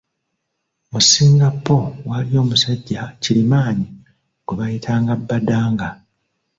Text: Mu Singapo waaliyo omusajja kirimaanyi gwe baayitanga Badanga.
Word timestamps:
Mu 0.91 0.99
Singapo 1.09 1.77
waaliyo 2.07 2.39
omusajja 2.45 3.01
kirimaanyi 3.21 3.87
gwe 4.45 4.53
baayitanga 4.59 5.13
Badanga. 5.27 5.89